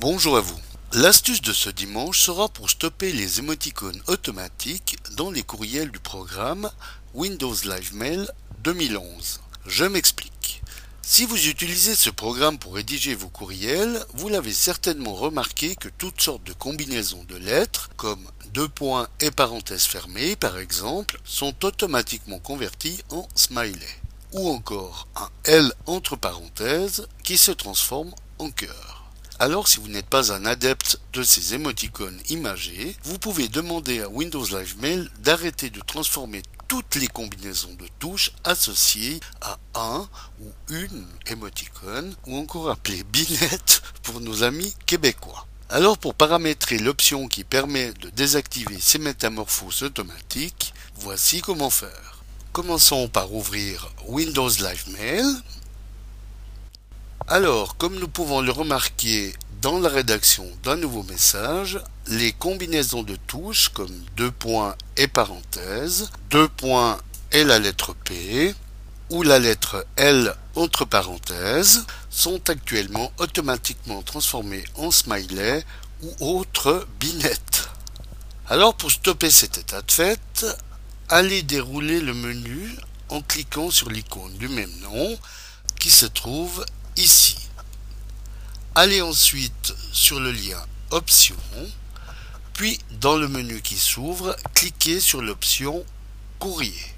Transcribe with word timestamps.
Bonjour 0.00 0.36
à 0.36 0.40
vous. 0.40 0.60
L'astuce 0.92 1.42
de 1.42 1.52
ce 1.52 1.70
dimanche 1.70 2.20
sera 2.20 2.48
pour 2.48 2.70
stopper 2.70 3.10
les 3.10 3.40
émoticônes 3.40 4.00
automatiques 4.06 4.96
dans 5.16 5.32
les 5.32 5.42
courriels 5.42 5.90
du 5.90 5.98
programme 5.98 6.70
Windows 7.14 7.56
Live 7.64 7.96
Mail 7.96 8.30
2011. 8.62 9.40
Je 9.66 9.84
m'explique. 9.84 10.62
Si 11.02 11.26
vous 11.26 11.48
utilisez 11.48 11.96
ce 11.96 12.10
programme 12.10 12.60
pour 12.60 12.76
rédiger 12.76 13.16
vos 13.16 13.28
courriels, 13.28 14.06
vous 14.14 14.28
l'avez 14.28 14.52
certainement 14.52 15.14
remarqué 15.14 15.74
que 15.74 15.88
toutes 15.88 16.20
sortes 16.20 16.44
de 16.44 16.52
combinaisons 16.52 17.24
de 17.24 17.36
lettres, 17.36 17.90
comme 17.96 18.24
deux 18.54 18.68
points 18.68 19.08
et 19.18 19.32
parenthèses 19.32 19.86
fermées 19.86 20.36
par 20.36 20.58
exemple, 20.58 21.18
sont 21.24 21.64
automatiquement 21.64 22.38
converties 22.38 23.02
en 23.10 23.26
smiley. 23.34 24.00
Ou 24.30 24.48
encore 24.48 25.08
un 25.16 25.28
L 25.42 25.72
entre 25.86 26.14
parenthèses 26.14 27.08
qui 27.24 27.36
se 27.36 27.50
transforme 27.50 28.14
en 28.38 28.52
cœur. 28.52 28.97
Alors 29.40 29.68
si 29.68 29.78
vous 29.78 29.86
n'êtes 29.86 30.08
pas 30.08 30.32
un 30.32 30.44
adepte 30.46 30.98
de 31.12 31.22
ces 31.22 31.54
émoticônes 31.54 32.20
imagés, 32.28 32.96
vous 33.04 33.20
pouvez 33.20 33.46
demander 33.46 34.00
à 34.00 34.08
Windows 34.08 34.44
Live 34.44 34.74
Mail 34.80 35.08
d'arrêter 35.20 35.70
de 35.70 35.80
transformer 35.80 36.42
toutes 36.66 36.96
les 36.96 37.06
combinaisons 37.06 37.72
de 37.74 37.86
touches 38.00 38.32
associées 38.42 39.20
à 39.40 39.56
un 39.76 40.08
ou 40.40 40.50
une 40.70 41.06
émoticône, 41.28 42.16
ou 42.26 42.36
encore 42.36 42.68
appelé 42.68 43.04
binette 43.04 43.82
pour 44.02 44.20
nos 44.20 44.42
amis 44.42 44.74
québécois. 44.86 45.46
Alors 45.70 45.98
pour 45.98 46.14
paramétrer 46.14 46.78
l'option 46.78 47.28
qui 47.28 47.44
permet 47.44 47.92
de 47.92 48.10
désactiver 48.10 48.78
ces 48.80 48.98
métamorphoses 48.98 49.84
automatiques, 49.84 50.74
voici 50.96 51.42
comment 51.42 51.70
faire. 51.70 52.24
Commençons 52.52 53.08
par 53.08 53.32
ouvrir 53.32 53.88
Windows 54.08 54.48
Live 54.48 54.84
Mail 54.98 55.24
alors, 57.28 57.76
comme 57.76 57.98
nous 57.98 58.08
pouvons 58.08 58.40
le 58.40 58.50
remarquer 58.50 59.34
dans 59.60 59.78
la 59.78 59.90
rédaction 59.90 60.46
d'un 60.62 60.76
nouveau 60.76 61.02
message, 61.02 61.78
les 62.06 62.32
combinaisons 62.32 63.02
de 63.02 63.16
touches 63.26 63.68
comme 63.68 63.92
deux 64.16 64.30
points 64.30 64.74
et 64.96 65.08
parenthèses, 65.08 66.10
deux 66.30 66.48
points 66.48 66.98
et 67.32 67.44
la 67.44 67.58
lettre 67.58 67.94
P, 68.04 68.54
ou 69.10 69.22
la 69.22 69.38
lettre 69.38 69.86
L 69.96 70.34
entre 70.54 70.86
parenthèses, 70.86 71.84
sont 72.08 72.48
actuellement 72.48 73.12
automatiquement 73.18 74.00
transformées 74.00 74.64
en 74.76 74.90
smiley 74.90 75.64
ou 76.02 76.38
autre 76.38 76.86
binette. 76.98 77.68
Alors 78.48 78.74
pour 78.74 78.90
stopper 78.90 79.30
cet 79.30 79.58
état 79.58 79.82
de 79.82 79.92
fait, 79.92 80.46
allez 81.10 81.42
dérouler 81.42 82.00
le 82.00 82.14
menu 82.14 82.74
en 83.10 83.20
cliquant 83.20 83.70
sur 83.70 83.90
l'icône 83.90 84.32
du 84.38 84.48
même 84.48 84.72
nom 84.80 85.18
qui 85.78 85.90
se 85.90 86.06
trouve 86.06 86.64
ici. 86.98 87.38
Allez 88.74 89.00
ensuite 89.00 89.74
sur 89.92 90.20
le 90.20 90.32
lien 90.32 90.64
Options, 90.90 91.36
puis 92.54 92.78
dans 93.00 93.16
le 93.16 93.28
menu 93.28 93.60
qui 93.62 93.76
s'ouvre, 93.76 94.34
cliquez 94.54 95.00
sur 95.00 95.22
l'option 95.22 95.84
Courrier. 96.38 96.94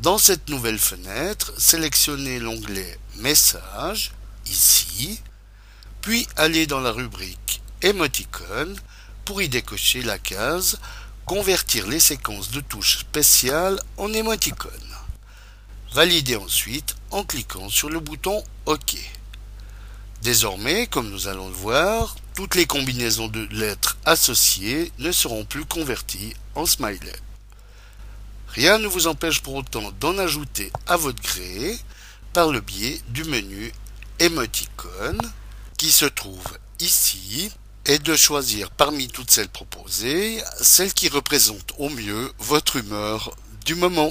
Dans 0.00 0.18
cette 0.18 0.48
nouvelle 0.48 0.78
fenêtre, 0.78 1.52
sélectionnez 1.58 2.38
l'onglet 2.38 2.98
Messages, 3.16 4.12
ici, 4.46 5.20
puis 6.00 6.26
allez 6.36 6.66
dans 6.66 6.80
la 6.80 6.92
rubrique 6.92 7.62
Emoticon 7.82 8.74
pour 9.24 9.42
y 9.42 9.48
décocher 9.48 10.02
la 10.02 10.18
case 10.18 10.78
Convertir 11.24 11.86
les 11.86 12.00
séquences 12.00 12.50
de 12.50 12.60
touches 12.60 12.98
spéciales 12.98 13.78
en 13.96 14.12
émoticônes. 14.12 14.72
Validez 15.94 16.36
ensuite 16.36 16.96
en 17.10 17.22
cliquant 17.22 17.68
sur 17.68 17.90
le 17.90 18.00
bouton 18.00 18.42
OK. 18.64 18.96
Désormais, 20.22 20.86
comme 20.86 21.10
nous 21.10 21.28
allons 21.28 21.48
le 21.48 21.54
voir, 21.54 22.16
toutes 22.34 22.54
les 22.54 22.64
combinaisons 22.64 23.28
de 23.28 23.46
lettres 23.50 23.98
associées 24.06 24.90
ne 24.98 25.12
seront 25.12 25.44
plus 25.44 25.66
converties 25.66 26.32
en 26.54 26.64
smiley. 26.64 27.12
Rien 28.48 28.78
ne 28.78 28.86
vous 28.86 29.06
empêche 29.06 29.42
pour 29.42 29.54
autant 29.54 29.92
d'en 30.00 30.16
ajouter 30.16 30.72
à 30.86 30.96
votre 30.96 31.22
gré 31.22 31.76
par 32.32 32.50
le 32.50 32.60
biais 32.60 32.98
du 33.08 33.24
menu 33.24 33.70
Emoticon 34.18 35.18
qui 35.76 35.92
se 35.92 36.06
trouve 36.06 36.58
ici 36.80 37.50
et 37.84 37.98
de 37.98 38.16
choisir 38.16 38.70
parmi 38.70 39.08
toutes 39.08 39.30
celles 39.30 39.48
proposées 39.50 40.42
celle 40.58 40.94
qui 40.94 41.10
représente 41.10 41.74
au 41.76 41.90
mieux 41.90 42.32
votre 42.38 42.76
humeur 42.76 43.36
du 43.66 43.74
moment. 43.74 44.10